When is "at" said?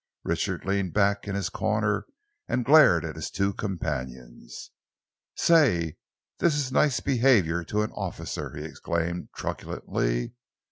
3.05-3.15